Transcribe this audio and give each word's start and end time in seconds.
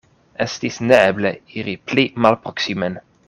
Estis 0.45 0.79
neeble 0.91 1.33
iri 1.63 1.77
pli 1.91 2.07
malproksimen. 2.27 2.99